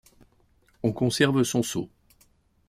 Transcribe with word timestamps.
On 0.81 0.93
conserve 0.93 1.43
son 1.43 1.61
sceau. 1.61 1.87